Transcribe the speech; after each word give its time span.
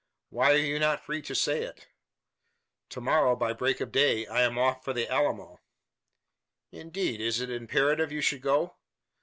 Why 0.31 0.53
are 0.53 0.57
you 0.57 0.79
not 0.79 1.05
free 1.05 1.21
to 1.21 1.35
say 1.35 1.61
it?" 1.61 1.87
"To 2.89 2.99
morrow, 3.01 3.35
by 3.35 3.53
break 3.53 3.79
of 3.81 3.91
day, 3.91 4.25
I 4.25 4.41
am 4.41 4.57
off 4.57 4.83
for 4.83 4.93
the 4.93 5.07
Alamo." 5.07 5.59
"Indeed! 6.71 7.21
Is 7.21 7.39
it 7.39 7.51
imperative 7.51 8.11
you 8.11 8.21
should 8.21 8.41
go?" 8.41 8.77